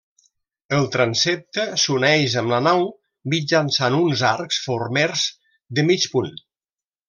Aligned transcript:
El 0.77 0.87
transsepte 0.95 1.65
s'uneix 1.81 2.37
amb 2.41 2.53
la 2.55 2.61
nau 2.69 2.81
mitjançant 3.35 4.01
uns 4.01 4.27
arcs 4.33 4.61
formers 4.67 5.31
de 5.81 5.89
mig 5.93 6.13
punt. 6.17 6.37